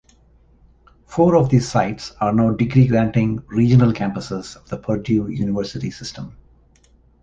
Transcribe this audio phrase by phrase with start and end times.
[1.05, 6.35] Four of these sites are now degree-granting regional campuses of the Purdue University system.